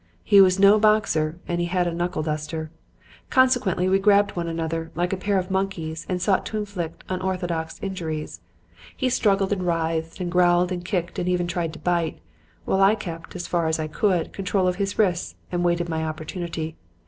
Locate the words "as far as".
13.35-13.77